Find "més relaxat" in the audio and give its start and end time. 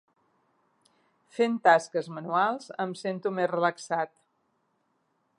3.41-4.13